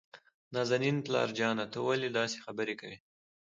[0.53, 2.97] نازنين: پلار جانه ته ولې داسې خبرې کوي؟